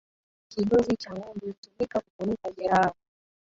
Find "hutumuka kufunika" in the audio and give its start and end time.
1.47-2.51